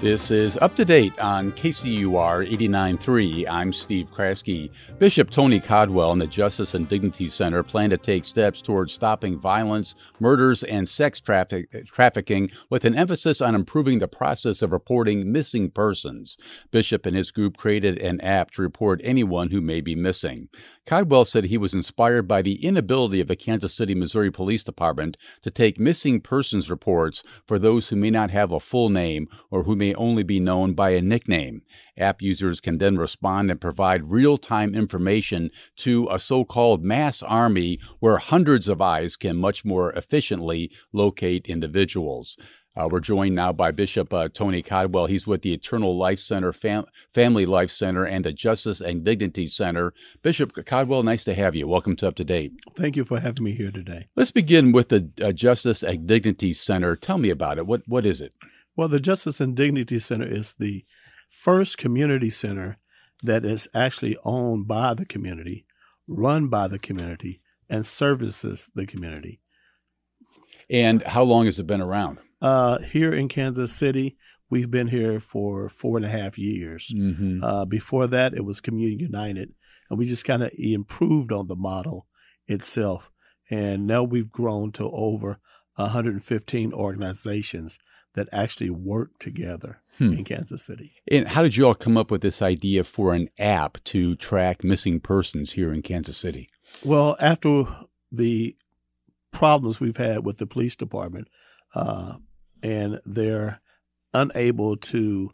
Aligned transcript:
This 0.00 0.30
is 0.30 0.56
up 0.62 0.74
to 0.76 0.86
date 0.86 1.18
on 1.18 1.52
KCUR 1.52 2.50
89.3. 2.50 3.46
I'm 3.46 3.70
Steve 3.70 4.10
Kraske. 4.10 4.70
Bishop 4.98 5.28
Tony 5.28 5.60
Caldwell 5.60 6.12
and 6.12 6.20
the 6.20 6.26
Justice 6.26 6.72
and 6.72 6.88
Dignity 6.88 7.28
Center 7.28 7.62
plan 7.62 7.90
to 7.90 7.98
take 7.98 8.24
steps 8.24 8.62
towards 8.62 8.94
stopping 8.94 9.38
violence, 9.38 9.94
murders, 10.18 10.64
and 10.64 10.88
sex 10.88 11.20
traffic- 11.20 11.84
trafficking 11.84 12.50
with 12.70 12.86
an 12.86 12.94
emphasis 12.94 13.42
on 13.42 13.54
improving 13.54 13.98
the 13.98 14.08
process 14.08 14.62
of 14.62 14.72
reporting 14.72 15.30
missing 15.30 15.70
persons. 15.70 16.38
Bishop 16.70 17.04
and 17.04 17.14
his 17.14 17.30
group 17.30 17.58
created 17.58 17.98
an 17.98 18.22
app 18.22 18.52
to 18.52 18.62
report 18.62 19.02
anyone 19.04 19.50
who 19.50 19.60
may 19.60 19.82
be 19.82 19.94
missing. 19.94 20.48
Caldwell 20.90 21.24
said 21.24 21.44
he 21.44 21.56
was 21.56 21.72
inspired 21.72 22.26
by 22.26 22.42
the 22.42 22.64
inability 22.64 23.20
of 23.20 23.28
the 23.28 23.36
Kansas 23.36 23.72
City, 23.72 23.94
Missouri 23.94 24.32
Police 24.32 24.64
Department 24.64 25.16
to 25.40 25.48
take 25.48 25.78
missing 25.78 26.20
persons 26.20 26.68
reports 26.68 27.22
for 27.46 27.60
those 27.60 27.88
who 27.88 27.94
may 27.94 28.10
not 28.10 28.32
have 28.32 28.50
a 28.50 28.58
full 28.58 28.88
name 28.88 29.28
or 29.52 29.62
who 29.62 29.76
may 29.76 29.94
only 29.94 30.24
be 30.24 30.40
known 30.40 30.72
by 30.74 30.90
a 30.90 31.00
nickname. 31.00 31.62
App 31.96 32.20
users 32.20 32.60
can 32.60 32.78
then 32.78 32.96
respond 32.96 33.52
and 33.52 33.60
provide 33.60 34.10
real 34.10 34.36
time 34.36 34.74
information 34.74 35.50
to 35.76 36.08
a 36.10 36.18
so 36.18 36.44
called 36.44 36.82
mass 36.82 37.22
army 37.22 37.78
where 38.00 38.18
hundreds 38.18 38.66
of 38.66 38.82
eyes 38.82 39.14
can 39.14 39.36
much 39.36 39.64
more 39.64 39.92
efficiently 39.92 40.72
locate 40.92 41.46
individuals. 41.46 42.36
Uh, 42.76 42.88
we're 42.90 43.00
joined 43.00 43.34
now 43.34 43.52
by 43.52 43.72
Bishop 43.72 44.14
uh, 44.14 44.28
Tony 44.28 44.62
Caldwell. 44.62 45.06
He's 45.06 45.26
with 45.26 45.42
the 45.42 45.52
Eternal 45.52 45.98
Life 45.98 46.20
Center, 46.20 46.52
Fam- 46.52 46.84
Family 47.12 47.44
Life 47.44 47.70
Center, 47.70 48.04
and 48.04 48.24
the 48.24 48.32
Justice 48.32 48.80
and 48.80 49.04
Dignity 49.04 49.48
Center. 49.48 49.92
Bishop 50.22 50.52
Caldwell, 50.66 51.02
nice 51.02 51.24
to 51.24 51.34
have 51.34 51.56
you. 51.56 51.66
Welcome 51.66 51.96
to 51.96 52.08
Up 52.08 52.14
to 52.16 52.24
Date. 52.24 52.52
Thank 52.76 52.94
you 52.94 53.04
for 53.04 53.18
having 53.18 53.42
me 53.42 53.56
here 53.56 53.72
today. 53.72 54.08
Let's 54.14 54.30
begin 54.30 54.70
with 54.70 54.88
the 54.88 55.10
uh, 55.20 55.32
Justice 55.32 55.82
and 55.82 56.06
Dignity 56.06 56.52
Center. 56.52 56.94
Tell 56.94 57.18
me 57.18 57.30
about 57.30 57.58
it. 57.58 57.66
What 57.66 57.82
What 57.86 58.06
is 58.06 58.20
it? 58.20 58.34
Well, 58.76 58.88
the 58.88 59.00
Justice 59.00 59.40
and 59.40 59.56
Dignity 59.56 59.98
Center 59.98 60.26
is 60.26 60.54
the 60.54 60.84
first 61.28 61.76
community 61.76 62.30
center 62.30 62.78
that 63.22 63.44
is 63.44 63.66
actually 63.74 64.16
owned 64.24 64.68
by 64.68 64.94
the 64.94 65.06
community, 65.06 65.66
run 66.06 66.46
by 66.46 66.68
the 66.68 66.78
community, 66.78 67.42
and 67.68 67.84
services 67.84 68.70
the 68.76 68.86
community. 68.86 69.40
And 70.70 71.02
how 71.02 71.24
long 71.24 71.46
has 71.46 71.58
it 71.58 71.66
been 71.66 71.80
around? 71.80 72.18
Uh, 72.40 72.78
here 72.78 73.12
in 73.12 73.28
Kansas 73.28 73.72
City, 73.72 74.16
we've 74.48 74.70
been 74.70 74.88
here 74.88 75.20
for 75.20 75.68
four 75.68 75.96
and 75.96 76.06
a 76.06 76.10
half 76.10 76.38
years. 76.38 76.92
Mm-hmm. 76.94 77.44
Uh, 77.44 77.64
before 77.64 78.06
that, 78.06 78.34
it 78.34 78.44
was 78.44 78.60
Community 78.60 79.02
United, 79.02 79.52
and 79.88 79.98
we 79.98 80.06
just 80.06 80.24
kind 80.24 80.42
of 80.42 80.50
improved 80.56 81.32
on 81.32 81.48
the 81.48 81.56
model 81.56 82.06
itself. 82.46 83.10
And 83.50 83.86
now 83.86 84.02
we've 84.02 84.30
grown 84.32 84.72
to 84.72 84.90
over 84.90 85.38
115 85.76 86.72
organizations 86.72 87.78
that 88.14 88.28
actually 88.32 88.70
work 88.70 89.10
together 89.18 89.80
Hmm. 89.98 90.14
in 90.14 90.24
Kansas 90.24 90.64
City. 90.64 90.94
And 91.10 91.28
how 91.28 91.42
did 91.42 91.56
you 91.56 91.66
all 91.66 91.74
come 91.74 91.96
up 91.96 92.10
with 92.10 92.22
this 92.22 92.40
idea 92.42 92.84
for 92.84 93.12
an 93.14 93.28
app 93.38 93.78
to 93.84 94.16
track 94.16 94.64
missing 94.64 94.98
persons 94.98 95.52
here 95.52 95.72
in 95.72 95.82
Kansas 95.82 96.16
City? 96.16 96.48
Well, 96.84 97.16
after 97.20 97.64
the 98.10 98.56
problems 99.30 99.78
we've 99.78 99.96
had 99.98 100.24
with 100.24 100.38
the 100.38 100.46
police 100.46 100.74
department, 100.74 101.28
uh, 101.74 102.14
and 102.62 103.00
they're 103.04 103.60
unable 104.12 104.76
to 104.76 105.30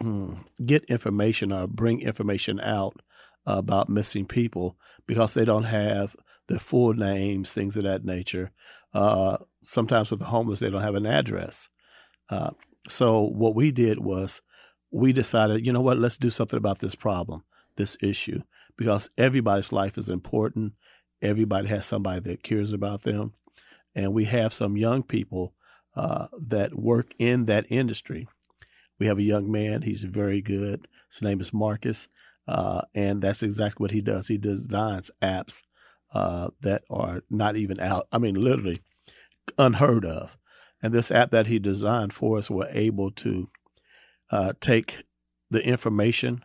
mm, 0.00 0.44
get 0.64 0.84
information 0.84 1.52
or 1.52 1.66
bring 1.66 2.00
information 2.00 2.60
out 2.60 3.00
about 3.46 3.88
missing 3.88 4.26
people 4.26 4.76
because 5.06 5.34
they 5.34 5.44
don't 5.44 5.64
have 5.64 6.14
the 6.48 6.58
full 6.58 6.92
names, 6.94 7.52
things 7.52 7.76
of 7.76 7.84
that 7.84 8.04
nature. 8.04 8.50
Uh, 8.92 9.38
sometimes 9.62 10.10
with 10.10 10.20
the 10.20 10.26
homeless, 10.26 10.58
they 10.58 10.70
don't 10.70 10.82
have 10.82 10.94
an 10.94 11.06
address. 11.06 11.68
Uh, 12.28 12.50
so 12.88 13.22
what 13.22 13.54
we 13.54 13.70
did 13.70 13.98
was 13.98 14.40
we 14.90 15.12
decided, 15.12 15.64
you 15.64 15.72
know 15.72 15.80
what, 15.80 15.98
let's 15.98 16.16
do 16.16 16.30
something 16.30 16.56
about 16.56 16.78
this 16.78 16.94
problem, 16.94 17.44
this 17.76 17.96
issue, 18.02 18.42
because 18.76 19.10
everybody's 19.18 19.72
life 19.72 19.98
is 19.98 20.08
important. 20.08 20.72
Everybody 21.20 21.68
has 21.68 21.84
somebody 21.86 22.20
that 22.20 22.42
cares 22.42 22.72
about 22.72 23.02
them. 23.02 23.34
And 23.94 24.14
we 24.14 24.26
have 24.26 24.52
some 24.52 24.76
young 24.76 25.02
people 25.02 25.54
uh, 25.96 26.28
that 26.40 26.78
work 26.78 27.14
in 27.18 27.46
that 27.46 27.66
industry. 27.70 28.28
We 28.98 29.06
have 29.06 29.18
a 29.18 29.22
young 29.22 29.50
man, 29.50 29.82
he's 29.82 30.02
very 30.02 30.42
good. 30.42 30.88
His 31.10 31.22
name 31.22 31.40
is 31.40 31.52
Marcus. 31.52 32.08
Uh, 32.46 32.82
and 32.94 33.22
that's 33.22 33.42
exactly 33.42 33.84
what 33.84 33.90
he 33.90 34.00
does. 34.00 34.28
He 34.28 34.38
designs 34.38 35.10
apps 35.22 35.62
uh, 36.12 36.48
that 36.62 36.82
are 36.88 37.22
not 37.28 37.56
even 37.56 37.78
out, 37.78 38.08
I 38.10 38.18
mean, 38.18 38.34
literally 38.34 38.80
unheard 39.58 40.04
of. 40.04 40.38
And 40.82 40.94
this 40.94 41.10
app 41.10 41.30
that 41.32 41.48
he 41.48 41.58
designed 41.58 42.12
for 42.12 42.38
us, 42.38 42.50
we're 42.50 42.68
able 42.70 43.10
to 43.12 43.50
uh, 44.30 44.52
take 44.60 45.04
the 45.50 45.62
information 45.62 46.44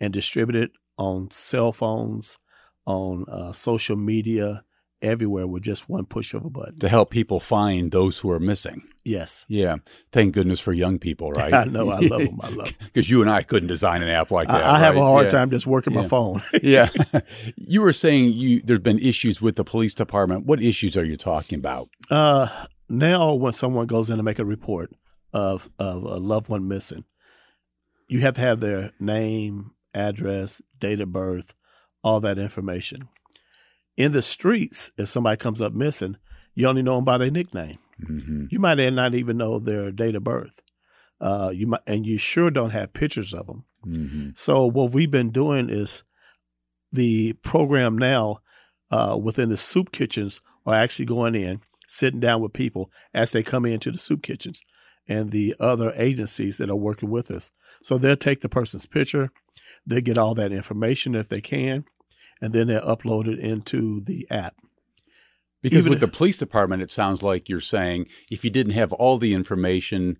and 0.00 0.12
distribute 0.12 0.62
it 0.62 0.70
on 0.98 1.30
cell 1.30 1.72
phones, 1.72 2.38
on 2.86 3.24
uh, 3.28 3.52
social 3.52 3.96
media, 3.96 4.64
everywhere 5.02 5.46
with 5.46 5.62
just 5.64 5.88
one 5.88 6.06
push 6.06 6.32
of 6.32 6.44
a 6.44 6.50
button. 6.50 6.78
To 6.78 6.88
help 6.88 7.10
people 7.10 7.40
find 7.40 7.90
those 7.90 8.20
who 8.20 8.30
are 8.30 8.40
missing. 8.40 8.82
Yes. 9.04 9.44
Yeah. 9.48 9.76
Thank 10.12 10.32
goodness 10.32 10.60
for 10.60 10.72
young 10.72 10.98
people, 10.98 11.32
right? 11.36 11.52
I 11.52 11.64
know. 11.64 11.90
I 11.90 11.98
love 11.98 12.20
them. 12.22 12.40
I 12.40 12.48
love 12.50 12.78
them. 12.78 12.88
Because 12.92 13.10
you 13.10 13.20
and 13.20 13.30
I 13.30 13.42
couldn't 13.42 13.66
design 13.68 14.02
an 14.02 14.08
app 14.08 14.30
like 14.30 14.48
that. 14.48 14.62
I, 14.64 14.76
I 14.76 14.78
have 14.78 14.96
a 14.96 15.00
hard 15.00 15.24
Yeah. 15.26 15.30
time 15.30 15.50
just 15.50 15.66
working 15.66 15.92
Yeah. 15.92 16.02
my 16.02 16.08
phone. 16.08 16.40
yeah. 16.62 16.88
you 17.56 17.82
were 17.82 17.92
saying 17.92 18.32
you 18.32 18.62
there's 18.62 18.80
been 18.80 18.98
issues 19.00 19.42
with 19.42 19.56
the 19.56 19.64
police 19.64 19.94
department. 19.94 20.46
What 20.46 20.62
issues 20.62 20.96
are 20.96 21.04
you 21.04 21.16
talking 21.16 21.58
about? 21.58 21.88
Uh, 22.10 22.48
now, 22.88 23.34
when 23.34 23.52
someone 23.52 23.86
goes 23.86 24.08
in 24.08 24.16
to 24.18 24.22
make 24.22 24.38
a 24.38 24.44
report 24.44 24.90
of 25.32 25.68
of 25.78 26.02
a 26.04 26.18
loved 26.18 26.48
one 26.48 26.68
missing, 26.68 27.04
you 28.08 28.20
have 28.20 28.34
to 28.36 28.40
have 28.42 28.60
their 28.60 28.92
name, 29.00 29.70
address, 29.94 30.60
date 30.78 31.00
of 31.00 31.10
birth, 31.12 31.54
all 32.04 32.20
that 32.20 32.38
information. 32.38 33.08
In 34.02 34.10
the 34.10 34.22
streets, 34.22 34.90
if 34.98 35.08
somebody 35.08 35.36
comes 35.36 35.60
up 35.60 35.72
missing, 35.72 36.16
you 36.56 36.66
only 36.66 36.82
know 36.82 36.96
them 36.96 37.04
by 37.04 37.18
their 37.18 37.30
nickname. 37.30 37.78
hmm 38.04 38.46
You 38.50 38.58
might 38.58 38.78
not 38.92 39.14
even 39.14 39.36
know 39.36 39.60
their 39.60 39.92
date 39.92 40.16
of 40.16 40.24
birth. 40.24 40.60
Uh, 41.20 41.52
you 41.54 41.68
might, 41.68 41.82
and 41.86 42.04
you 42.04 42.18
sure 42.18 42.50
don't 42.50 42.70
have 42.70 42.94
pictures 42.94 43.32
of 43.32 43.46
them. 43.46 43.64
hmm 43.84 44.30
So 44.34 44.66
what 44.66 44.90
we've 44.90 45.10
been 45.10 45.30
doing 45.30 45.70
is 45.70 46.02
the 46.90 47.34
program 47.44 47.96
now 47.96 48.40
uh, 48.90 49.16
within 49.22 49.50
the 49.50 49.56
soup 49.56 49.92
kitchens 49.92 50.40
are 50.66 50.74
actually 50.74 51.06
going 51.06 51.36
in, 51.36 51.60
sitting 51.86 52.18
down 52.18 52.42
with 52.42 52.52
people 52.52 52.90
as 53.14 53.30
they 53.30 53.44
come 53.44 53.64
into 53.64 53.92
the 53.92 53.98
soup 53.98 54.22
kitchens 54.22 54.62
and 55.06 55.30
the 55.30 55.54
other 55.60 55.92
agencies 55.94 56.56
that 56.58 56.70
are 56.70 56.76
working 56.76 57.08
with 57.08 57.30
us. 57.30 57.52
So 57.84 57.98
they'll 57.98 58.16
take 58.16 58.40
the 58.40 58.48
person's 58.48 58.86
picture, 58.86 59.30
they'll 59.86 60.00
get 60.00 60.18
all 60.18 60.34
that 60.34 60.52
information 60.52 61.14
if 61.14 61.28
they 61.28 61.40
can, 61.40 61.84
and 62.42 62.52
then 62.52 62.66
they'll 62.66 62.82
upload 62.82 63.26
it 63.26 63.38
into 63.38 64.00
the 64.02 64.26
app. 64.30 64.56
Because 65.62 65.84
Even 65.84 65.90
with 65.90 66.00
the 66.00 66.08
police 66.08 66.36
department, 66.36 66.82
it 66.82 66.90
sounds 66.90 67.22
like 67.22 67.48
you're 67.48 67.60
saying 67.60 68.08
if 68.30 68.44
you 68.44 68.50
didn't 68.50 68.72
have 68.72 68.92
all 68.92 69.16
the 69.16 69.32
information, 69.32 70.18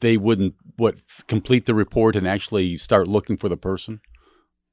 they 0.00 0.16
wouldn't 0.16 0.54
what 0.76 0.96
complete 1.28 1.66
the 1.66 1.74
report 1.74 2.16
and 2.16 2.26
actually 2.26 2.78
start 2.78 3.06
looking 3.06 3.36
for 3.36 3.50
the 3.50 3.56
person. 3.56 4.00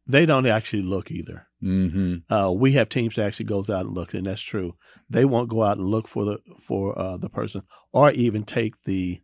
They 0.07 0.25
don't 0.25 0.47
actually 0.47 0.84
look 0.84 1.12
either. 1.12 1.47
hmm 1.62 2.16
Uh, 2.29 2.51
we 2.56 2.72
have 2.73 2.88
teams 2.89 3.16
that 3.16 3.25
actually 3.25 3.45
goes 3.45 3.69
out 3.69 3.85
and 3.85 3.94
looks, 3.94 4.13
and 4.13 4.25
that's 4.25 4.41
true. 4.41 4.75
They 5.09 5.25
won't 5.25 5.50
go 5.50 5.63
out 5.63 5.78
and 5.78 5.88
look 5.88 6.07
for 6.07 6.23
the 6.25 6.39
for 6.66 6.98
uh, 6.98 7.18
the 7.18 7.30
person, 7.30 7.63
or 7.92 8.09
even 8.12 8.44
take 8.44 8.74
the 8.86 9.21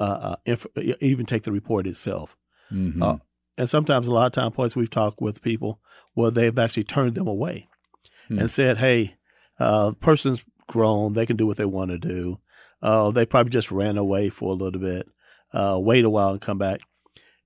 uh, 0.00 0.18
uh, 0.22 0.36
inf- 0.46 0.66
even 1.00 1.26
take 1.26 1.42
the 1.42 1.52
report 1.52 1.86
itself. 1.86 2.36
hmm 2.70 3.02
Uh, 3.02 3.18
and 3.58 3.68
sometimes, 3.68 4.06
a 4.06 4.12
lot 4.14 4.26
of 4.26 4.32
time 4.32 4.52
points, 4.52 4.76
we've 4.76 4.88
talked 4.88 5.20
with 5.20 5.42
people 5.42 5.80
where 6.14 6.30
they've 6.30 6.58
actually 6.58 6.84
turned 6.84 7.14
them 7.14 7.26
away 7.28 7.68
Hmm. 8.28 8.38
and 8.40 8.50
said, 8.50 8.78
"Hey, 8.78 9.16
uh, 9.58 9.92
person's 10.00 10.42
grown; 10.66 11.12
they 11.12 11.26
can 11.26 11.36
do 11.36 11.46
what 11.46 11.56
they 11.58 11.64
want 11.64 11.90
to 11.90 11.98
do. 11.98 12.38
Uh, 12.80 13.10
they 13.10 13.26
probably 13.26 13.50
just 13.50 13.70
ran 13.72 13.98
away 13.98 14.28
for 14.30 14.50
a 14.50 14.54
little 14.54 14.80
bit, 14.80 15.08
uh, 15.52 15.78
wait 15.82 16.04
a 16.04 16.10
while, 16.10 16.30
and 16.30 16.40
come 16.40 16.58
back." 16.58 16.80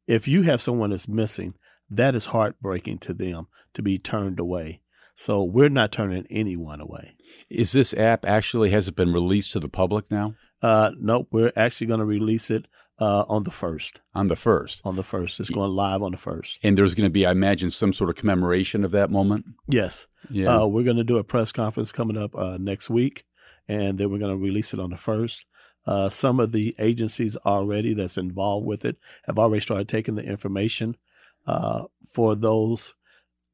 If 0.06 0.28
you 0.28 0.42
have 0.42 0.60
someone 0.60 0.90
that's 0.90 1.08
missing, 1.08 1.54
that 1.88 2.14
is 2.14 2.26
heartbreaking 2.26 2.98
to 2.98 3.14
them 3.14 3.46
to 3.74 3.82
be 3.82 3.98
turned 3.98 4.40
away. 4.40 4.80
So 5.14 5.44
we're 5.44 5.68
not 5.68 5.92
turning 5.92 6.26
anyone 6.30 6.80
away. 6.80 7.16
Is 7.48 7.72
this 7.72 7.94
app 7.94 8.24
actually 8.24 8.70
has 8.70 8.88
it 8.88 8.96
been 8.96 9.12
released 9.12 9.52
to 9.52 9.60
the 9.60 9.68
public 9.68 10.10
now 10.10 10.34
Uh, 10.62 10.92
nope, 10.98 11.28
we're 11.30 11.52
actually 11.56 11.86
going 11.88 12.00
to 12.00 12.06
release 12.06 12.50
it 12.50 12.68
uh, 12.98 13.24
on 13.28 13.42
the 13.44 13.50
first. 13.50 14.00
on 14.14 14.28
the 14.28 14.36
first? 14.36 14.80
On 14.84 14.94
the 14.96 15.02
first, 15.02 15.40
it's 15.40 15.50
going 15.50 15.70
live 15.72 16.02
on 16.02 16.12
the 16.12 16.18
first. 16.18 16.58
And 16.62 16.78
there's 16.78 16.94
going 16.94 17.06
to 17.08 17.12
be, 17.12 17.26
I 17.26 17.32
imagine, 17.32 17.70
some 17.70 17.92
sort 17.92 18.10
of 18.10 18.16
commemoration 18.16 18.84
of 18.84 18.92
that 18.92 19.10
moment. 19.10 19.46
Yes, 19.68 20.06
Yeah. 20.30 20.62
uh, 20.62 20.66
we're 20.66 20.84
going 20.84 20.98
to 20.98 21.04
do 21.04 21.18
a 21.18 21.24
press 21.24 21.50
conference 21.50 21.90
coming 21.90 22.16
up 22.16 22.34
uh, 22.36 22.58
next 22.60 22.88
week, 22.90 23.24
and 23.66 23.98
then 23.98 24.10
we're 24.10 24.18
going 24.18 24.36
to 24.36 24.42
release 24.42 24.72
it 24.72 24.78
on 24.80 24.90
the 24.90 24.96
first. 24.96 25.46
Uh, 25.84 26.08
some 26.08 26.38
of 26.38 26.52
the 26.52 26.76
agencies 26.78 27.36
already 27.38 27.92
that's 27.92 28.16
involved 28.16 28.64
with 28.66 28.84
it 28.84 28.98
have 29.26 29.38
already 29.38 29.60
started 29.60 29.88
taking 29.88 30.14
the 30.14 30.22
information 30.22 30.96
uh, 31.44 31.84
for 32.06 32.36
those 32.36 32.94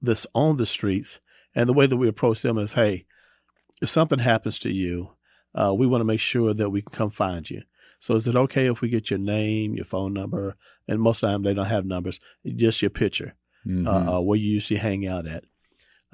that's 0.02 0.26
on 0.34 0.58
the 0.58 0.66
streets. 0.66 1.20
And 1.54 1.66
the 1.68 1.72
way 1.72 1.86
that 1.86 1.96
we 1.96 2.06
approach 2.06 2.42
them 2.42 2.58
is, 2.58 2.74
hey, 2.74 3.06
if 3.80 3.88
something 3.88 4.18
happens 4.18 4.58
to 4.58 4.70
you, 4.70 5.12
uh, 5.54 5.74
we 5.76 5.86
want 5.86 6.00
to 6.00 6.06
make 6.06 6.20
sure 6.20 6.54
that 6.54 6.70
we 6.70 6.82
can 6.82 6.92
come 6.92 7.10
find 7.10 7.48
you. 7.48 7.62
So 7.98 8.14
is 8.14 8.28
it 8.28 8.36
okay 8.36 8.66
if 8.66 8.80
we 8.80 8.88
get 8.88 9.10
your 9.10 9.18
name, 9.18 9.74
your 9.74 9.84
phone 9.84 10.12
number, 10.12 10.56
and 10.86 11.00
most 11.00 11.22
of 11.22 11.28
the 11.28 11.34
time 11.34 11.42
they 11.42 11.54
don't 11.54 11.66
have 11.66 11.84
numbers, 11.84 12.20
just 12.46 12.80
your 12.80 12.90
picture, 12.90 13.34
mm-hmm. 13.66 13.86
uh, 13.86 14.20
where 14.20 14.38
you 14.38 14.52
usually 14.52 14.78
hang 14.78 15.06
out 15.06 15.26
at. 15.26 15.44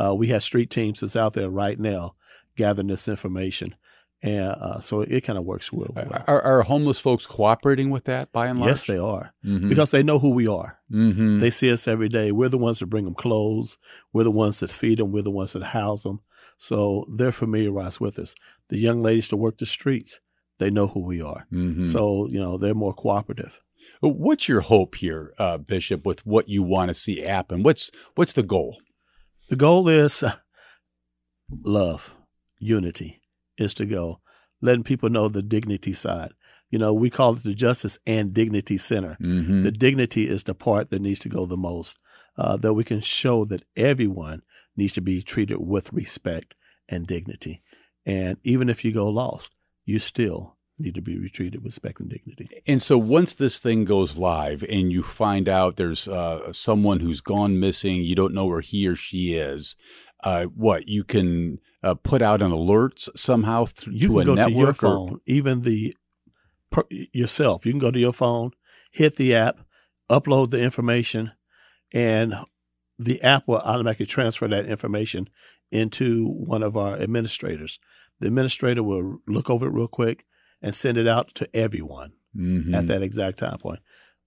Uh, 0.02 0.14
we 0.14 0.28
have 0.28 0.42
street 0.42 0.70
teams 0.70 1.00
that's 1.00 1.16
out 1.16 1.34
there 1.34 1.50
right 1.50 1.78
now 1.78 2.14
gathering 2.56 2.88
this 2.88 3.06
information. 3.06 3.74
And 4.22 4.52
uh, 4.52 4.80
so 4.80 5.02
it 5.02 5.20
kind 5.20 5.38
of 5.38 5.44
works 5.44 5.70
well. 5.70 5.92
Are, 6.26 6.40
are, 6.40 6.62
homeless 6.62 6.98
folks 6.98 7.26
cooperating 7.26 7.90
with 7.90 8.04
that 8.04 8.32
by 8.32 8.46
and 8.46 8.58
large? 8.58 8.70
Yes, 8.70 8.86
they 8.86 8.96
are 8.96 9.34
mm-hmm. 9.44 9.68
because 9.68 9.90
they 9.90 10.02
know 10.02 10.18
who 10.18 10.30
we 10.30 10.48
are. 10.48 10.78
Mm-hmm. 10.90 11.40
They 11.40 11.50
see 11.50 11.70
us 11.70 11.86
every 11.86 12.08
day. 12.08 12.32
We're 12.32 12.48
the 12.48 12.56
ones 12.56 12.78
that 12.78 12.86
bring 12.86 13.04
them 13.04 13.14
clothes. 13.14 13.76
We're 14.14 14.24
the 14.24 14.30
ones 14.30 14.60
that 14.60 14.70
feed 14.70 14.98
them. 14.98 15.12
We're 15.12 15.22
the 15.22 15.30
ones 15.30 15.52
that 15.52 15.62
house 15.62 16.04
them. 16.04 16.20
So 16.58 17.06
they're 17.14 17.32
familiarized 17.32 18.00
with 18.00 18.18
us. 18.18 18.34
The 18.68 18.78
young 18.78 19.02
ladies 19.02 19.28
to 19.28 19.36
work 19.36 19.58
the 19.58 19.66
streets, 19.66 20.20
they 20.58 20.70
know 20.70 20.88
who 20.88 21.00
we 21.00 21.20
are. 21.20 21.46
Mm-hmm. 21.52 21.84
So, 21.84 22.28
you 22.28 22.40
know, 22.40 22.58
they're 22.58 22.74
more 22.74 22.94
cooperative. 22.94 23.60
What's 24.00 24.48
your 24.48 24.60
hope 24.60 24.96
here, 24.96 25.32
uh, 25.38 25.58
Bishop, 25.58 26.04
with 26.04 26.26
what 26.26 26.48
you 26.48 26.62
want 26.62 26.88
to 26.88 26.94
see 26.94 27.20
happen? 27.20 27.62
What's 27.62 27.90
what's 28.16 28.34
the 28.34 28.42
goal? 28.42 28.76
The 29.48 29.56
goal 29.56 29.88
is 29.88 30.22
uh, 30.22 30.36
love, 31.62 32.14
unity 32.58 33.20
is 33.56 33.74
to 33.74 33.86
go, 33.86 34.20
letting 34.60 34.84
people 34.84 35.08
know 35.08 35.28
the 35.28 35.42
dignity 35.42 35.92
side. 35.92 36.32
You 36.70 36.78
know, 36.78 36.92
we 36.92 37.08
call 37.08 37.34
it 37.34 37.44
the 37.44 37.54
Justice 37.54 37.98
and 38.06 38.34
Dignity 38.34 38.76
Center. 38.78 39.16
Mm-hmm. 39.22 39.62
The 39.62 39.70
dignity 39.70 40.28
is 40.28 40.44
the 40.44 40.54
part 40.54 40.90
that 40.90 41.02
needs 41.02 41.20
to 41.20 41.28
go 41.28 41.46
the 41.46 41.56
most, 41.56 41.98
uh, 42.36 42.56
that 42.58 42.74
we 42.74 42.84
can 42.84 43.00
show 43.00 43.44
that 43.46 43.64
everyone 43.76 44.42
needs 44.76 44.92
to 44.94 45.00
be 45.00 45.22
treated 45.22 45.58
with 45.58 45.92
respect 45.92 46.54
and 46.88 47.06
dignity. 47.06 47.62
And 48.06 48.38
even 48.44 48.68
if 48.68 48.84
you 48.84 48.92
go 48.92 49.08
lost, 49.08 49.54
you 49.84 49.98
still 49.98 50.56
need 50.78 50.94
to 50.94 51.00
be 51.00 51.28
treated 51.28 51.62
with 51.62 51.72
respect 51.72 52.00
and 52.00 52.10
dignity. 52.10 52.48
And 52.66 52.82
so 52.82 52.98
once 52.98 53.34
this 53.34 53.60
thing 53.60 53.84
goes 53.84 54.16
live 54.16 54.64
and 54.64 54.92
you 54.92 55.02
find 55.02 55.48
out 55.48 55.76
there's 55.76 56.08
uh, 56.08 56.52
someone 56.52 57.00
who's 57.00 57.20
gone 57.20 57.60
missing, 57.60 58.02
you 58.02 58.14
don't 58.14 58.34
know 58.34 58.46
where 58.46 58.60
he 58.60 58.86
or 58.86 58.96
she 58.96 59.34
is, 59.34 59.76
uh, 60.24 60.44
what 60.46 60.88
you 60.88 61.04
can 61.04 61.60
uh, 61.82 61.94
put 61.94 62.22
out 62.22 62.42
an 62.42 62.50
alert 62.50 63.06
somehow 63.14 63.66
th- 63.66 63.94
you 63.94 64.08
to 64.08 64.20
a 64.20 64.24
network 64.24 64.48
to 64.48 64.52
your 64.52 64.72
phone, 64.72 65.20
even 65.26 65.62
the 65.62 65.94
per, 66.70 66.84
yourself. 66.90 67.64
You 67.64 67.72
can 67.72 67.78
go 67.78 67.90
to 67.90 67.98
your 67.98 68.12
phone, 68.12 68.50
hit 68.90 69.16
the 69.16 69.34
app, 69.34 69.60
upload 70.10 70.50
the 70.50 70.60
information, 70.60 71.32
and 71.92 72.34
the 72.98 73.20
app 73.22 73.46
will 73.46 73.58
automatically 73.58 74.06
transfer 74.06 74.48
that 74.48 74.66
information 74.66 75.28
into 75.70 76.26
one 76.28 76.62
of 76.62 76.76
our 76.76 76.96
administrators. 76.96 77.78
The 78.20 78.28
administrator 78.28 78.82
will 78.82 79.18
look 79.26 79.50
over 79.50 79.66
it 79.66 79.72
real 79.72 79.88
quick 79.88 80.24
and 80.62 80.74
send 80.74 80.98
it 80.98 81.08
out 81.08 81.34
to 81.34 81.48
everyone 81.54 82.12
mm-hmm. 82.36 82.74
at 82.74 82.86
that 82.86 83.02
exact 83.02 83.38
time 83.38 83.58
point. 83.58 83.80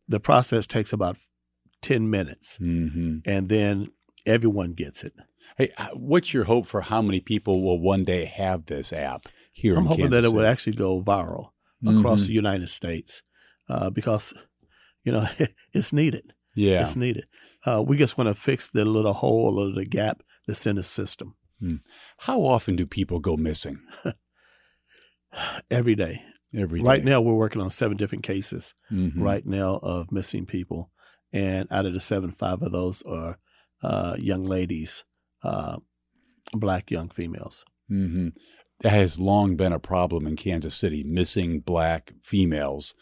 The 0.08 0.20
process 0.20 0.68
takes 0.68 0.94
about 0.94 1.18
10 1.82 2.10
minutes, 2.10 2.58
mm-hmm. 2.62 3.18
and 3.26 3.50
then 3.50 3.92
everyone 4.26 4.74
gets 4.74 5.04
it. 5.04 5.14
Hey, 5.58 5.70
what's 5.94 6.34
your 6.34 6.44
hope 6.44 6.68
for 6.68 6.82
how 6.82 7.02
many 7.02 7.20
people 7.20 7.64
will 7.64 7.80
one 7.80 8.04
day 8.04 8.26
have 8.26 8.66
this 8.66 8.92
app 8.92 9.28
here 9.58 9.76
I'm 9.76 9.86
hoping 9.86 10.04
Kansas 10.04 10.22
that 10.22 10.28
it 10.28 10.34
would 10.36 10.46
actually 10.46 10.76
go 10.76 11.02
viral 11.02 11.50
across 11.84 12.22
mm-hmm. 12.22 12.28
the 12.28 12.34
United 12.34 12.70
States 12.70 13.24
uh, 13.68 13.90
because, 13.90 14.32
you 15.04 15.12
know, 15.12 15.28
it's 15.74 15.92
needed. 15.92 16.34
Yeah. 16.54 16.82
It's 16.82 16.96
needed. 16.96 17.26
Uh, 17.68 17.82
we 17.82 17.98
just 17.98 18.18
want 18.18 18.30
to 18.30 18.34
fix 18.34 18.70
the 18.70 18.86
little 18.86 19.14
hole 19.14 19.60
or 19.60 19.74
the 19.74 19.86
gap 19.86 20.24
that's 20.48 20.66
in 20.66 20.78
the 20.78 20.84
system. 20.84 21.36
Hmm. 21.60 21.76
How 22.20 22.40
often 22.42 22.76
do 22.76 22.86
people 22.86 23.20
go 23.20 23.36
missing? 23.36 23.80
Every 25.72 25.96
day. 25.96 26.22
Every 26.56 26.80
day. 26.80 26.86
Right 26.86 27.04
now, 27.04 27.20
we're 27.20 27.34
working 27.34 27.62
on 27.62 27.70
seven 27.70 27.98
different 27.98 28.24
cases 28.24 28.74
mm-hmm. 28.92 29.22
right 29.22 29.46
now 29.46 29.80
of 29.84 30.12
missing 30.12 30.46
people. 30.46 30.92
And 31.34 31.68
out 31.70 31.86
of 31.86 31.94
the 31.94 32.00
seven, 32.00 32.32
five 32.32 32.62
of 32.62 32.72
those 32.72 33.04
are 33.04 33.38
uh, 33.84 34.16
young 34.18 34.46
ladies 34.46 35.04
uh, 35.44 35.78
black 36.54 36.90
young 36.90 37.10
females. 37.10 37.66
Mm-hmm. 37.92 38.30
That 38.82 38.94
has 38.94 39.20
long 39.20 39.56
been 39.56 39.74
a 39.74 39.80
problem 39.80 40.28
in 40.28 40.36
Kansas 40.36 40.76
City, 40.76 41.04
missing 41.04 41.60
black 41.60 42.14
females. 42.22 42.94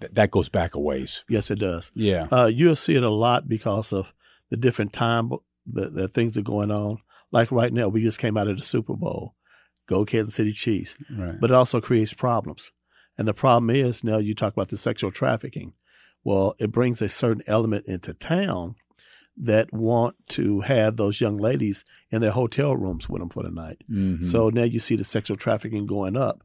Th- 0.00 0.12
that 0.12 0.30
goes 0.30 0.48
back 0.48 0.74
a 0.74 0.80
ways. 0.80 1.24
Yes, 1.28 1.50
it 1.50 1.58
does. 1.58 1.92
Yeah. 1.94 2.28
Uh, 2.30 2.46
you'll 2.46 2.76
see 2.76 2.94
it 2.94 3.02
a 3.02 3.10
lot 3.10 3.48
because 3.48 3.92
of 3.92 4.12
the 4.50 4.56
different 4.56 4.92
time 4.92 5.30
that, 5.72 5.94
that 5.94 6.12
things 6.12 6.36
are 6.36 6.42
going 6.42 6.70
on. 6.70 6.98
Like 7.32 7.50
right 7.50 7.72
now, 7.72 7.88
we 7.88 8.02
just 8.02 8.20
came 8.20 8.36
out 8.36 8.48
of 8.48 8.56
the 8.56 8.62
Super 8.62 8.94
Bowl. 8.94 9.34
Go 9.86 10.04
Kansas 10.04 10.34
City 10.34 10.52
Chiefs. 10.52 10.96
Right. 11.10 11.40
But 11.40 11.50
it 11.50 11.54
also 11.54 11.80
creates 11.80 12.12
problems. 12.12 12.72
And 13.18 13.26
the 13.26 13.34
problem 13.34 13.70
is 13.70 14.04
now 14.04 14.18
you 14.18 14.34
talk 14.34 14.52
about 14.52 14.68
the 14.68 14.76
sexual 14.76 15.10
trafficking. 15.10 15.74
Well, 16.24 16.54
it 16.58 16.72
brings 16.72 17.00
a 17.00 17.08
certain 17.08 17.42
element 17.46 17.86
into 17.86 18.12
town 18.12 18.74
that 19.36 19.72
want 19.72 20.16
to 20.28 20.60
have 20.62 20.96
those 20.96 21.20
young 21.20 21.36
ladies 21.36 21.84
in 22.10 22.20
their 22.20 22.30
hotel 22.30 22.76
rooms 22.76 23.08
with 23.08 23.20
them 23.20 23.28
for 23.28 23.42
the 23.42 23.50
night. 23.50 23.82
Mm-hmm. 23.90 24.24
So 24.24 24.48
now 24.48 24.64
you 24.64 24.78
see 24.78 24.96
the 24.96 25.04
sexual 25.04 25.36
trafficking 25.36 25.86
going 25.86 26.16
up. 26.16 26.42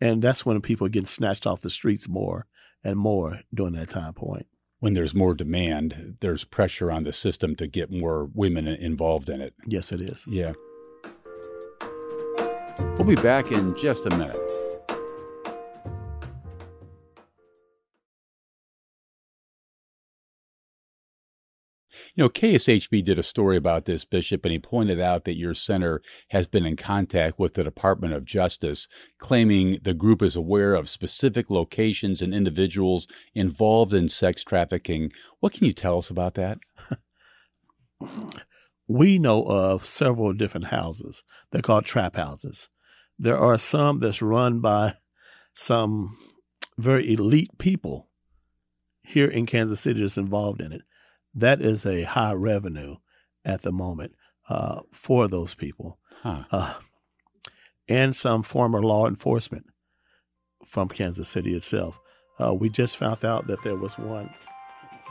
And 0.00 0.22
that's 0.22 0.44
when 0.44 0.60
people 0.60 0.86
are 0.86 0.90
getting 0.90 1.06
snatched 1.06 1.46
off 1.46 1.62
the 1.62 1.70
streets 1.70 2.08
more 2.08 2.46
and 2.84 2.98
more 2.98 3.40
during 3.54 3.72
that 3.74 3.90
time 3.90 4.12
point. 4.12 4.46
When 4.78 4.92
there's 4.92 5.14
more 5.14 5.34
demand, 5.34 6.16
there's 6.20 6.44
pressure 6.44 6.92
on 6.92 7.04
the 7.04 7.12
system 7.12 7.56
to 7.56 7.66
get 7.66 7.90
more 7.90 8.28
women 8.34 8.68
involved 8.68 9.30
in 9.30 9.40
it. 9.40 9.54
Yes, 9.66 9.90
it 9.90 10.02
is. 10.02 10.24
Yeah. 10.28 10.52
We'll 12.78 13.04
be 13.04 13.14
back 13.14 13.50
in 13.50 13.74
just 13.76 14.04
a 14.06 14.10
minute. 14.10 14.45
You 22.16 22.24
know, 22.24 22.30
KSHB 22.30 23.04
did 23.04 23.18
a 23.18 23.22
story 23.22 23.58
about 23.58 23.84
this, 23.84 24.06
Bishop, 24.06 24.42
and 24.46 24.52
he 24.52 24.58
pointed 24.58 24.98
out 24.98 25.26
that 25.26 25.36
your 25.36 25.52
center 25.52 26.00
has 26.28 26.46
been 26.46 26.64
in 26.64 26.74
contact 26.74 27.38
with 27.38 27.52
the 27.52 27.62
Department 27.62 28.14
of 28.14 28.24
Justice, 28.24 28.88
claiming 29.18 29.80
the 29.82 29.92
group 29.92 30.22
is 30.22 30.34
aware 30.34 30.74
of 30.74 30.88
specific 30.88 31.50
locations 31.50 32.22
and 32.22 32.32
individuals 32.32 33.06
involved 33.34 33.92
in 33.92 34.08
sex 34.08 34.42
trafficking. 34.42 35.12
What 35.40 35.52
can 35.52 35.66
you 35.66 35.74
tell 35.74 35.98
us 35.98 36.08
about 36.08 36.36
that? 36.36 36.56
we 38.88 39.18
know 39.18 39.44
of 39.44 39.84
several 39.84 40.32
different 40.32 40.68
houses. 40.68 41.22
They're 41.50 41.60
called 41.60 41.84
trap 41.84 42.16
houses. 42.16 42.70
There 43.18 43.38
are 43.38 43.58
some 43.58 44.00
that's 44.00 44.22
run 44.22 44.60
by 44.60 44.94
some 45.52 46.16
very 46.78 47.12
elite 47.12 47.58
people 47.58 48.08
here 49.02 49.28
in 49.28 49.44
Kansas 49.44 49.80
City 49.80 50.00
that's 50.00 50.16
involved 50.16 50.62
in 50.62 50.72
it 50.72 50.80
that 51.36 51.60
is 51.60 51.84
a 51.84 52.02
high 52.02 52.32
revenue 52.32 52.96
at 53.44 53.62
the 53.62 53.70
moment 53.70 54.12
uh, 54.48 54.80
for 54.90 55.28
those 55.28 55.54
people. 55.54 55.98
Huh. 56.22 56.44
Uh, 56.50 56.74
and 57.88 58.16
some 58.16 58.42
former 58.42 58.82
law 58.82 59.06
enforcement 59.06 59.66
from 60.64 60.88
Kansas 60.88 61.28
City 61.28 61.54
itself. 61.54 62.00
Uh, 62.38 62.54
we 62.54 62.68
just 62.68 62.96
found 62.96 63.24
out 63.24 63.46
that 63.46 63.62
there 63.62 63.76
was 63.76 63.96
one. 63.98 64.30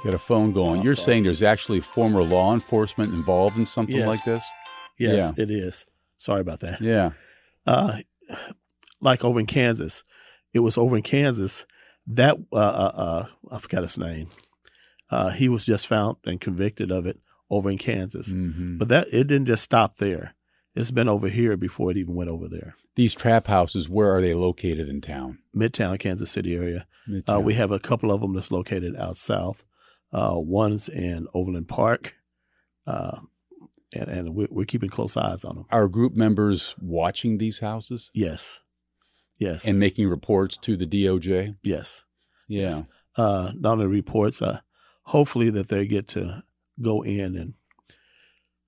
Get 0.03 0.13
a 0.13 0.19
phone 0.19 0.51
going. 0.51 0.81
Oh, 0.81 0.83
You're 0.83 0.95
sorry. 0.95 1.05
saying 1.05 1.23
there's 1.23 1.43
actually 1.43 1.79
former 1.79 2.21
law 2.21 2.53
enforcement 2.53 3.13
involved 3.13 3.57
in 3.57 3.65
something 3.65 3.95
yes. 3.95 4.07
like 4.07 4.23
this? 4.23 4.43
Yes, 4.97 5.33
yeah. 5.37 5.43
it 5.43 5.49
is. 5.49 5.85
Sorry 6.17 6.41
about 6.41 6.59
that. 6.59 6.81
Yeah. 6.81 7.11
Uh, 7.65 7.99
like 9.01 9.23
over 9.23 9.39
in 9.39 9.45
Kansas, 9.45 10.03
it 10.53 10.59
was 10.59 10.77
over 10.77 10.95
in 10.95 11.01
Kansas 11.01 11.65
that 12.07 12.37
uh, 12.51 12.55
uh, 12.55 12.91
uh 12.95 13.27
I 13.51 13.57
forgot 13.57 13.81
his 13.81 13.97
name. 13.97 14.29
Uh, 15.09 15.29
he 15.29 15.49
was 15.49 15.65
just 15.65 15.87
found 15.87 16.17
and 16.25 16.41
convicted 16.41 16.91
of 16.91 17.05
it 17.05 17.19
over 17.49 17.69
in 17.69 17.77
Kansas. 17.77 18.33
Mm-hmm. 18.33 18.77
But 18.77 18.89
that 18.89 19.07
it 19.11 19.27
didn't 19.27 19.45
just 19.45 19.63
stop 19.63 19.97
there. 19.97 20.35
It's 20.73 20.91
been 20.91 21.07
over 21.07 21.29
here 21.29 21.55
before 21.55 21.91
it 21.91 21.97
even 21.97 22.15
went 22.15 22.29
over 22.29 22.49
there. 22.49 22.75
These 22.95 23.15
trap 23.15 23.47
houses, 23.47 23.87
where 23.87 24.13
are 24.13 24.21
they 24.21 24.33
located 24.33 24.89
in 24.89 25.01
town? 25.01 25.39
Midtown, 25.55 25.99
Kansas 25.99 26.31
City 26.31 26.55
area. 26.55 26.85
Uh, 27.29 27.39
we 27.39 27.53
have 27.53 27.71
a 27.71 27.79
couple 27.79 28.11
of 28.11 28.21
them 28.21 28.33
that's 28.33 28.51
located 28.51 28.95
out 28.95 29.15
south. 29.17 29.65
Uh, 30.11 30.35
one's 30.35 30.89
in 30.89 31.27
Overland 31.33 31.67
Park, 31.67 32.15
uh, 32.87 33.19
and, 33.93 34.07
and 34.07 34.35
we're, 34.35 34.47
we're, 34.49 34.65
keeping 34.65 34.89
close 34.89 35.17
eyes 35.17 35.43
on 35.43 35.55
them. 35.55 35.65
Are 35.71 35.87
group 35.87 36.13
members 36.13 36.73
watching 36.79 37.37
these 37.37 37.59
houses? 37.59 38.11
Yes, 38.13 38.61
yes, 39.37 39.65
and 39.65 39.77
making 39.77 40.07
reports 40.07 40.57
to 40.57 40.77
the 40.77 40.85
DOJ. 40.85 41.55
Yes, 41.63 42.03
yeah. 42.47 42.69
Yes. 42.69 42.83
Uh, 43.17 43.51
not 43.55 43.73
only 43.73 43.87
reports, 43.87 44.41
uh, 44.41 44.59
hopefully 45.05 45.49
that 45.51 45.69
they 45.69 45.87
get 45.87 46.07
to 46.09 46.43
go 46.81 47.01
in 47.01 47.35
and 47.35 47.53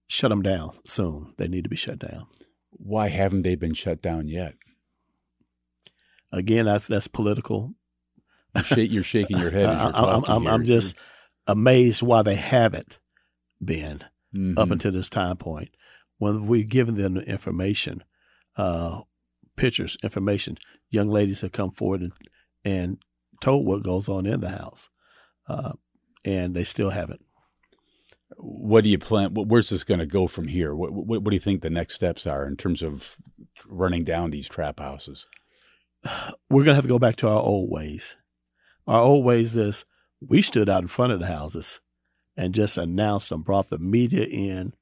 shut 0.08 0.30
them 0.30 0.42
down 0.42 0.72
soon. 0.86 1.34
They 1.38 1.48
need 1.48 1.64
to 1.64 1.70
be 1.70 1.76
shut 1.76 2.00
down. 2.00 2.28
Why 2.72 3.10
haven't 3.10 3.42
they 3.42 3.56
been 3.56 3.74
shut 3.74 4.02
down 4.02 4.28
yet? 4.28 4.56
Again, 6.32 6.66
that's 6.66 6.88
that's 6.88 7.08
political. 7.08 7.74
You're 8.76 9.04
shaking 9.04 9.38
your 9.38 9.52
head. 9.52 9.66
I, 9.70 9.92
I'm, 9.92 10.24
I'm, 10.26 10.48
I'm, 10.48 10.66
just 10.66 10.96
amazed 11.46 12.02
why 12.02 12.22
they 12.24 12.36
haven't 12.36 13.00
been 13.64 14.00
mm-hmm. 14.36 14.58
up 14.58 14.72
until 14.72 14.92
this 14.92 15.10
time 15.10 15.38
point. 15.38 15.70
When 16.18 16.48
we've 16.48 16.68
given 16.68 16.96
them 16.96 17.14
the 17.14 17.22
information, 17.22 18.04
uh, 18.56 19.02
pictures, 19.56 19.98
information, 20.04 20.58
young 20.90 21.10
ladies 21.10 21.42
have 21.42 21.52
come 21.52 21.70
forward 21.70 22.02
and, 22.02 22.12
and 22.66 22.98
told 23.42 23.66
what 23.66 23.84
goes 23.84 24.10
on 24.10 24.26
in 24.26 24.42
the 24.42 24.50
house, 24.50 24.90
uh, 25.48 25.74
and 26.28 26.54
they 26.54 26.66
still 26.66 26.90
haven't. 26.90 27.22
What 28.36 28.84
do 28.84 28.90
you 28.90 29.00
plan? 29.00 29.34
Where's 29.34 29.70
this 29.70 29.86
going 29.86 30.02
to 30.02 30.06
go 30.06 30.28
from 30.28 30.50
here? 30.50 30.76
What, 30.76 30.92
what, 30.92 31.22
what 31.22 31.30
do 31.30 31.36
you 31.36 31.40
think 31.40 31.62
the 31.62 31.70
next 31.70 31.94
steps 31.96 32.28
are 32.28 32.46
in 32.46 32.58
terms 32.58 32.84
of 32.84 33.16
running 33.66 34.04
down 34.04 34.32
these 34.32 34.50
trap 34.50 34.82
houses? 34.82 35.26
We're 36.50 36.66
going 36.66 36.68
to 36.68 36.76
have 36.76 36.84
to 36.84 36.90
go 36.90 37.00
back 37.00 37.16
to 37.18 37.30
our 37.30 37.40
old 37.40 37.72
ways. 37.72 38.18
Our 38.86 39.00
old 39.00 39.24
ways 39.24 39.56
is 39.56 39.86
we 40.20 40.42
stood 40.42 40.70
out 40.70 40.82
in 40.82 40.90
front 40.90 41.14
of 41.14 41.20
the 41.20 41.28
houses 41.28 41.80
and 42.36 42.54
just 42.54 42.78
announced 42.78 43.30
them, 43.30 43.42
brought 43.42 43.70
the 43.70 43.80
media 43.80 44.26
in, 44.26 44.74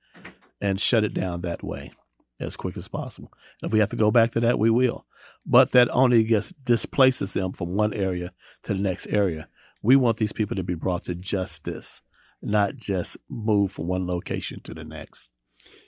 and 0.60 0.82
shut 0.82 1.04
it 1.04 1.14
down 1.14 1.42
that 1.42 1.64
way 1.64 1.92
as 2.40 2.58
quick 2.58 2.76
as 2.76 2.88
possible. 2.88 3.32
And 3.62 3.70
if 3.70 3.74
we 3.74 3.80
have 3.80 3.92
to 3.92 3.96
go 3.96 4.10
back 4.10 4.32
to 4.32 4.40
that, 4.40 4.58
we 4.58 4.72
will. 4.72 5.06
But 5.46 5.72
that 5.72 5.90
only 5.92 6.24
gets 6.24 6.52
displaces 6.64 7.34
them 7.34 7.54
from 7.54 7.76
one 7.76 7.94
area 7.94 8.32
to 8.64 8.74
the 8.74 8.82
next 8.82 9.06
area. 9.08 9.48
We 9.86 9.96
want 9.96 10.18
these 10.18 10.34
people 10.34 10.56
to 10.56 10.64
be 10.64 10.74
brought 10.74 11.06
to 11.06 11.14
justice, 11.14 12.02
not 12.42 12.76
just 12.76 13.18
move 13.30 13.72
from 13.72 13.86
one 13.86 14.08
location 14.08 14.60
to 14.62 14.74
the 14.74 14.84
next. 14.84 15.30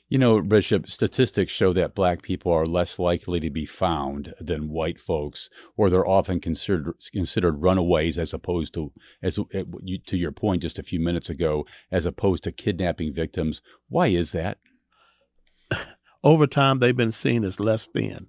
You 0.08 0.20
know, 0.20 0.40
Bishop, 0.40 0.88
statistics 0.88 1.52
show 1.52 1.74
that 1.74 1.96
black 1.96 2.22
people 2.22 2.52
are 2.52 2.68
less 2.68 3.00
likely 3.00 3.40
to 3.40 3.50
be 3.50 3.66
found 3.66 4.36
than 4.40 4.70
white 4.70 5.00
folks, 5.00 5.50
or 5.76 5.90
they're 5.90 6.08
often 6.08 6.40
considered 6.40 6.94
considered 7.12 7.64
runaways 7.64 8.20
as 8.20 8.36
opposed 8.36 8.76
to 8.76 8.92
as 9.24 9.40
eh, 9.52 9.64
to 10.06 10.16
your 10.16 10.32
point 10.32 10.62
just 10.62 10.78
a 10.78 10.84
few 10.84 11.00
minutes 11.00 11.32
ago, 11.32 11.66
as 11.92 12.06
opposed 12.06 12.44
to 12.44 12.52
kidnapping 12.52 13.16
victims. 13.16 13.64
Why 13.90 14.10
is 14.10 14.32
that? 14.32 14.60
Over 16.24 16.46
time, 16.46 16.78
they've 16.78 16.96
been 16.96 17.12
seen 17.12 17.44
as 17.44 17.60
less 17.60 17.88
than, 17.92 18.28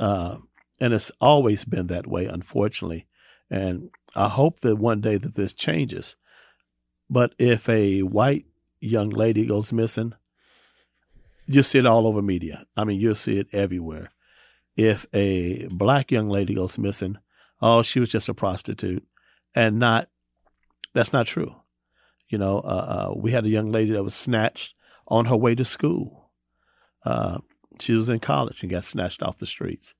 uh, 0.00 0.38
and 0.80 0.92
it's 0.92 1.12
always 1.20 1.64
been 1.64 1.86
that 1.86 2.08
way, 2.08 2.26
unfortunately. 2.26 3.06
And 3.50 3.90
I 4.14 4.28
hope 4.28 4.60
that 4.60 4.76
one 4.76 5.00
day 5.00 5.16
that 5.18 5.34
this 5.34 5.52
changes. 5.52 6.16
But 7.08 7.34
if 7.38 7.68
a 7.68 8.00
white 8.02 8.46
young 8.80 9.10
lady 9.10 9.46
goes 9.46 9.72
missing, 9.72 10.14
you'll 11.46 11.62
see 11.62 11.78
it 11.78 11.86
all 11.86 12.06
over 12.06 12.22
media. 12.22 12.66
I 12.76 12.84
mean, 12.84 13.00
you'll 13.00 13.14
see 13.14 13.38
it 13.38 13.48
everywhere. 13.52 14.10
If 14.76 15.06
a 15.12 15.68
black 15.70 16.10
young 16.10 16.28
lady 16.28 16.54
goes 16.54 16.78
missing, 16.78 17.18
oh, 17.62 17.82
she 17.82 18.00
was 18.00 18.10
just 18.10 18.28
a 18.28 18.34
prostitute, 18.34 19.06
and 19.54 19.78
not 19.78 20.08
that's 20.92 21.12
not 21.12 21.26
true. 21.26 21.56
You 22.28 22.38
know, 22.38 22.58
uh, 22.58 23.08
uh, 23.10 23.14
we 23.16 23.30
had 23.30 23.46
a 23.46 23.50
young 23.50 23.70
lady 23.70 23.92
that 23.92 24.02
was 24.02 24.14
snatched 24.14 24.74
on 25.06 25.26
her 25.26 25.36
way 25.36 25.54
to 25.54 25.64
school. 25.64 26.30
Uh, 27.04 27.38
she 27.78 27.92
was 27.92 28.08
in 28.08 28.18
college 28.18 28.62
and 28.62 28.70
got 28.70 28.84
snatched 28.84 29.22
off 29.22 29.38
the 29.38 29.46
streets. 29.46 29.94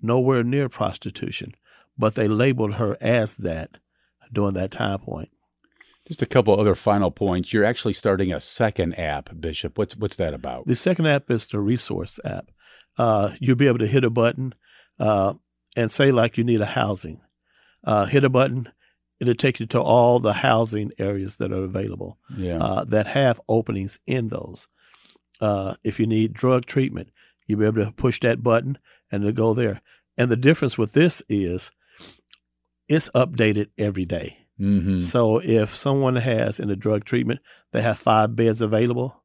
Nowhere 0.00 0.42
near 0.42 0.68
prostitution, 0.68 1.54
but 1.96 2.14
they 2.14 2.28
labeled 2.28 2.74
her 2.74 2.96
as 3.00 3.34
that 3.36 3.78
during 4.32 4.54
that 4.54 4.70
time 4.70 4.98
point. 4.98 5.30
Just 6.08 6.22
a 6.22 6.26
couple 6.26 6.58
other 6.58 6.74
final 6.74 7.10
points. 7.10 7.52
You're 7.52 7.64
actually 7.64 7.92
starting 7.92 8.32
a 8.32 8.40
second 8.40 8.98
app, 8.98 9.30
Bishop. 9.38 9.78
What's 9.78 9.96
what's 9.96 10.16
that 10.16 10.34
about? 10.34 10.66
The 10.66 10.74
second 10.74 11.06
app 11.06 11.30
is 11.30 11.46
the 11.46 11.60
resource 11.60 12.18
app. 12.24 12.50
Uh, 12.98 13.34
you'll 13.40 13.56
be 13.56 13.68
able 13.68 13.78
to 13.78 13.86
hit 13.86 14.04
a 14.04 14.10
button 14.10 14.54
uh, 14.98 15.34
and 15.76 15.90
say 15.90 16.10
like 16.10 16.36
you 16.36 16.44
need 16.44 16.60
a 16.60 16.66
housing. 16.66 17.20
Uh, 17.84 18.06
hit 18.06 18.24
a 18.24 18.28
button, 18.28 18.68
it'll 19.20 19.34
take 19.34 19.60
you 19.60 19.66
to 19.66 19.80
all 19.80 20.18
the 20.18 20.34
housing 20.34 20.90
areas 20.98 21.36
that 21.36 21.52
are 21.52 21.62
available. 21.64 22.18
Yeah. 22.36 22.58
Uh, 22.58 22.84
that 22.84 23.06
have 23.08 23.40
openings 23.48 24.00
in 24.04 24.28
those. 24.28 24.66
Uh, 25.40 25.74
if 25.84 26.00
you 26.00 26.06
need 26.06 26.32
drug 26.32 26.66
treatment, 26.66 27.10
you'll 27.46 27.60
be 27.60 27.66
able 27.66 27.84
to 27.84 27.92
push 27.92 28.18
that 28.20 28.42
button 28.42 28.78
and 29.10 29.22
it'll 29.22 29.32
go 29.32 29.54
there. 29.54 29.80
And 30.18 30.30
the 30.30 30.36
difference 30.36 30.76
with 30.76 30.92
this 30.92 31.22
is 31.28 31.70
it's 32.88 33.08
updated 33.10 33.68
every 33.78 34.04
day. 34.04 34.38
Mm-hmm. 34.60 35.00
So 35.00 35.38
if 35.38 35.74
someone 35.74 36.16
has 36.16 36.60
in 36.60 36.68
the 36.68 36.76
drug 36.76 37.04
treatment, 37.04 37.40
they 37.72 37.82
have 37.82 37.98
five 37.98 38.36
beds 38.36 38.60
available, 38.60 39.22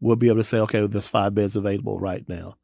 we'll 0.00 0.16
be 0.16 0.28
able 0.28 0.38
to 0.38 0.44
say, 0.44 0.58
okay, 0.60 0.86
there's 0.86 1.08
five 1.08 1.34
beds 1.34 1.56
available 1.56 1.98
right 1.98 2.26
now. 2.28 2.56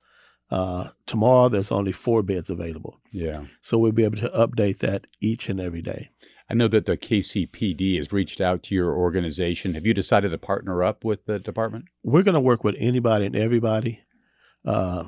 Uh, 0.50 0.90
tomorrow, 1.06 1.48
there's 1.48 1.72
only 1.72 1.92
four 1.92 2.22
beds 2.22 2.50
available. 2.50 3.00
Yeah. 3.10 3.44
So 3.60 3.78
we'll 3.78 3.92
be 3.92 4.04
able 4.04 4.18
to 4.18 4.28
update 4.28 4.78
that 4.78 5.06
each 5.20 5.48
and 5.48 5.60
every 5.60 5.82
day. 5.82 6.10
I 6.48 6.54
know 6.54 6.68
that 6.68 6.86
the 6.86 6.96
KCPD 6.96 7.96
has 7.96 8.12
reached 8.12 8.40
out 8.40 8.62
to 8.64 8.74
your 8.74 8.94
organization. 8.94 9.74
Have 9.74 9.86
you 9.86 9.94
decided 9.94 10.30
to 10.30 10.38
partner 10.38 10.84
up 10.84 11.02
with 11.02 11.24
the 11.24 11.38
department? 11.38 11.86
We're 12.02 12.22
going 12.22 12.34
to 12.34 12.40
work 12.40 12.62
with 12.62 12.76
anybody 12.78 13.26
and 13.26 13.34
everybody. 13.34 14.00
Uh, 14.64 15.04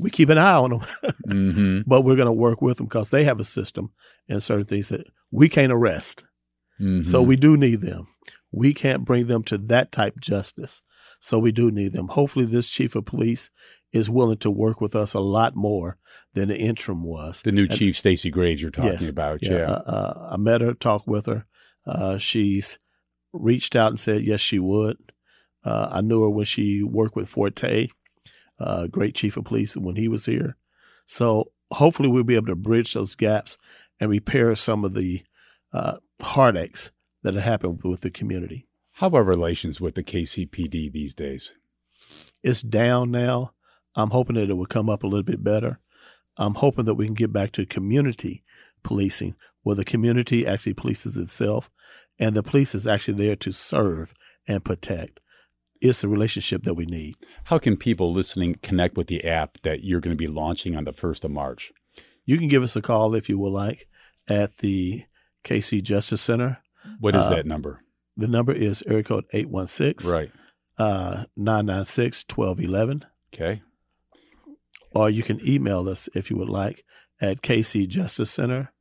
we 0.00 0.10
keep 0.10 0.28
an 0.28 0.38
eye 0.38 0.54
on 0.54 0.70
them, 0.70 0.80
mm-hmm. 1.28 1.80
but 1.86 2.02
we're 2.02 2.16
going 2.16 2.26
to 2.26 2.32
work 2.32 2.62
with 2.62 2.78
them 2.78 2.86
because 2.86 3.10
they 3.10 3.24
have 3.24 3.40
a 3.40 3.44
system 3.44 3.92
and 4.28 4.42
certain 4.42 4.64
things 4.64 4.88
that 4.88 5.06
we 5.30 5.48
can't 5.48 5.72
arrest. 5.72 6.24
Mm-hmm. 6.80 7.10
So 7.10 7.22
we 7.22 7.36
do 7.36 7.56
need 7.56 7.82
them. 7.82 8.06
We 8.50 8.72
can't 8.72 9.04
bring 9.04 9.26
them 9.26 9.42
to 9.44 9.58
that 9.58 9.92
type 9.92 10.18
justice. 10.20 10.82
So 11.20 11.38
we 11.38 11.52
do 11.52 11.70
need 11.70 11.92
them. 11.92 12.08
Hopefully, 12.08 12.46
this 12.46 12.70
chief 12.70 12.94
of 12.94 13.04
police 13.04 13.50
is 13.92 14.08
willing 14.08 14.38
to 14.38 14.50
work 14.50 14.80
with 14.80 14.96
us 14.96 15.12
a 15.12 15.20
lot 15.20 15.54
more 15.54 15.98
than 16.32 16.48
the 16.48 16.56
interim 16.56 17.04
was. 17.04 17.42
The 17.42 17.52
new 17.52 17.64
and, 17.64 17.76
chief, 17.76 17.98
Stacey 17.98 18.30
Graves, 18.30 18.62
you're 18.62 18.70
talking 18.70 18.92
yes, 18.92 19.08
about. 19.08 19.42
Yeah. 19.42 19.52
yeah. 19.52 19.64
Uh, 19.64 19.82
uh, 19.86 20.28
I 20.32 20.36
met 20.38 20.62
her, 20.62 20.72
talked 20.72 21.06
with 21.06 21.26
her. 21.26 21.46
Uh, 21.86 22.16
she's 22.16 22.78
reached 23.32 23.76
out 23.76 23.88
and 23.88 24.00
said 24.00 24.22
yes, 24.22 24.40
she 24.40 24.58
would. 24.58 24.96
Uh, 25.62 25.90
I 25.92 26.00
knew 26.00 26.22
her 26.22 26.30
when 26.30 26.46
she 26.46 26.82
worked 26.82 27.16
with 27.16 27.28
Forte 27.28 27.88
uh, 28.60 28.86
great 28.86 29.14
chief 29.14 29.36
of 29.36 29.44
police 29.44 29.76
when 29.76 29.96
he 29.96 30.08
was 30.08 30.26
here. 30.26 30.56
So 31.06 31.52
hopefully 31.72 32.08
we'll 32.08 32.24
be 32.24 32.36
able 32.36 32.46
to 32.48 32.56
bridge 32.56 32.94
those 32.94 33.14
gaps 33.14 33.58
and 33.98 34.10
repair 34.10 34.54
some 34.54 34.84
of 34.84 34.94
the 34.94 35.22
uh, 35.72 35.96
heartaches 36.20 36.90
that 37.22 37.34
have 37.34 37.44
happened 37.44 37.80
with 37.82 38.02
the 38.02 38.10
community. 38.10 38.66
How 38.94 39.10
are 39.10 39.24
relations 39.24 39.80
with 39.80 39.94
the 39.94 40.02
KCPD 40.02 40.92
these 40.92 41.14
days? 41.14 41.52
It's 42.42 42.62
down 42.62 43.10
now. 43.10 43.52
I'm 43.94 44.10
hoping 44.10 44.36
that 44.36 44.50
it 44.50 44.56
will 44.56 44.66
come 44.66 44.88
up 44.88 45.02
a 45.02 45.06
little 45.06 45.24
bit 45.24 45.42
better. 45.42 45.80
I'm 46.36 46.54
hoping 46.54 46.84
that 46.84 46.94
we 46.94 47.06
can 47.06 47.14
get 47.14 47.32
back 47.32 47.52
to 47.52 47.66
community 47.66 48.44
policing, 48.82 49.34
where 49.62 49.76
the 49.76 49.84
community 49.84 50.46
actually 50.46 50.74
polices 50.74 51.16
itself 51.16 51.70
and 52.18 52.36
the 52.36 52.42
police 52.42 52.74
is 52.74 52.86
actually 52.86 53.14
there 53.14 53.36
to 53.36 53.52
serve 53.52 54.12
and 54.46 54.64
protect 54.64 55.20
it's 55.80 56.02
the 56.02 56.08
relationship 56.08 56.62
that 56.64 56.74
we 56.74 56.86
need. 56.86 57.16
How 57.44 57.58
can 57.58 57.76
people 57.76 58.12
listening 58.12 58.56
connect 58.62 58.96
with 58.96 59.06
the 59.06 59.24
app 59.24 59.58
that 59.62 59.82
you're 59.82 60.00
going 60.00 60.16
to 60.16 60.18
be 60.18 60.26
launching 60.26 60.76
on 60.76 60.84
the 60.84 60.92
1st 60.92 61.24
of 61.24 61.30
March? 61.30 61.72
You 62.24 62.38
can 62.38 62.48
give 62.48 62.62
us 62.62 62.76
a 62.76 62.82
call 62.82 63.14
if 63.14 63.28
you 63.28 63.38
would 63.38 63.52
like 63.52 63.88
at 64.28 64.58
the 64.58 65.04
KC 65.44 65.82
Justice 65.82 66.20
Center. 66.20 66.58
What 66.98 67.14
is 67.14 67.24
uh, 67.24 67.30
that 67.30 67.46
number? 67.46 67.82
The 68.16 68.28
number 68.28 68.52
is 68.52 68.82
area 68.86 69.02
code 69.02 69.24
816 69.32 70.10
right. 70.10 70.30
uh, 70.78 71.24
996 71.36 72.24
1211. 72.28 73.06
Okay. 73.32 73.62
Or 74.92 75.08
you 75.08 75.22
can 75.22 75.46
email 75.46 75.88
us 75.88 76.08
if 76.14 76.30
you 76.30 76.36
would 76.36 76.48
like 76.48 76.84
at 77.20 77.42
KC 77.42 77.88
Justice 77.88 78.30
Center 78.30 78.72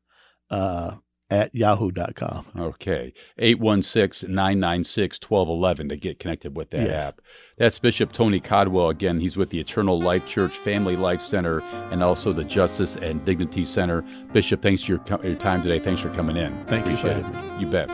uh, 0.49 0.95
at 1.29 1.53
yahoo.com. 1.53 2.47
Okay. 2.57 3.13
816 3.37 4.29
996 4.29 5.19
1211 5.21 5.89
to 5.89 5.97
get 5.97 6.19
connected 6.19 6.55
with 6.55 6.71
that 6.71 6.87
yes. 6.87 7.07
app. 7.07 7.21
That's 7.57 7.77
Bishop 7.77 8.11
Tony 8.11 8.39
Caldwell. 8.39 8.89
Again, 8.89 9.19
he's 9.19 9.37
with 9.37 9.49
the 9.49 9.59
Eternal 9.59 9.99
Life 9.99 10.25
Church 10.25 10.57
Family 10.57 10.95
Life 10.95 11.21
Center 11.21 11.59
and 11.91 12.03
also 12.03 12.33
the 12.33 12.43
Justice 12.43 12.95
and 12.95 13.23
Dignity 13.25 13.63
Center. 13.63 14.03
Bishop, 14.33 14.61
thanks 14.61 14.83
for 14.83 14.93
your, 14.93 15.01
your 15.23 15.35
time 15.35 15.61
today. 15.61 15.79
Thanks 15.79 16.01
for 16.01 16.09
coming 16.09 16.37
in. 16.37 16.53
Thank 16.65 16.85
Appreciate 16.85 17.17
you 17.17 17.23
for 17.23 17.29
having 17.29 17.57
me. 17.57 17.61
You 17.61 17.67
bet. 17.67 17.89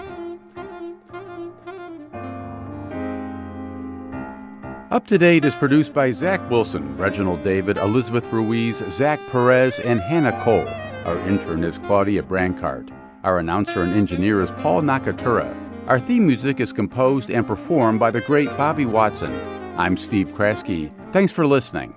Up 4.91 5.07
to 5.07 5.17
Date 5.17 5.43
is 5.43 5.55
produced 5.55 5.93
by 5.93 6.11
Zach 6.11 6.47
Wilson, 6.49 6.95
Reginald 6.95 7.43
David, 7.43 7.75
Elizabeth 7.75 8.31
Ruiz, 8.31 8.81
Zach 8.89 9.19
Perez, 9.27 9.79
and 9.79 9.99
Hannah 9.99 10.39
Cole. 10.41 10.67
Our 11.05 11.17
intern 11.27 11.63
is 11.65 11.79
Claudia 11.79 12.23
Brancart. 12.23 12.89
Our 13.25 13.39
announcer 13.39 13.81
and 13.81 13.91
engineer 13.91 14.39
is 14.43 14.51
Paul 14.51 14.83
Nakatura. 14.83 15.51
Our 15.87 15.99
theme 15.99 16.27
music 16.27 16.59
is 16.59 16.71
composed 16.71 17.31
and 17.31 17.47
performed 17.47 17.99
by 17.99 18.11
the 18.11 18.21
great 18.21 18.49
Bobby 18.49 18.85
Watson. 18.85 19.33
I'm 19.79 19.97
Steve 19.97 20.31
Kraske. 20.35 20.91
Thanks 21.11 21.31
for 21.31 21.47
listening. 21.47 21.95